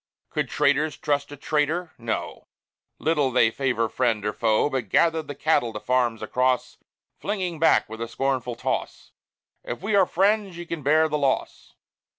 [0.31, 1.91] Could traitors trust a traitor?
[1.99, 2.47] No!
[2.97, 6.79] Little they favor friend or foe, But gathered the cattle the farms across,
[7.19, 9.11] Flinging back, with a scornful toss,
[9.63, 11.75] "If ye are friends ye can bear the loss!"